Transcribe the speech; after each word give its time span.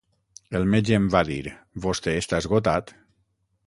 El 0.59 0.65
metge 0.75 0.95
em 0.99 1.05
va 1.17 1.23
dir: 1.29 1.39
'Vostè 1.85 2.19
està 2.25 2.43
esgotat. 2.45 2.97